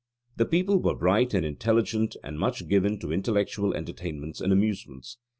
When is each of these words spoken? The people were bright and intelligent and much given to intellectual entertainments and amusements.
The 0.35 0.47
people 0.47 0.81
were 0.81 0.95
bright 0.95 1.35
and 1.35 1.45
intelligent 1.45 2.15
and 2.23 2.39
much 2.39 2.67
given 2.67 2.97
to 3.01 3.13
intellectual 3.13 3.71
entertainments 3.75 4.41
and 4.41 4.51
amusements. 4.51 5.19